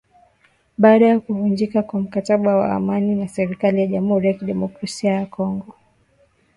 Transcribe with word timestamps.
baada 0.77 1.07
ya 1.07 1.19
kuvunjika 1.19 1.83
kwa 1.83 1.99
mkataba 1.99 2.55
wa 2.55 2.71
amani 2.75 3.15
na 3.15 3.27
serikali 3.27 3.81
ya 3.81 3.87
Jamuhuri 3.87 4.27
ya 4.27 4.33
Demokrasia 4.33 5.11
ya 5.11 5.25
Kongo 5.25 5.75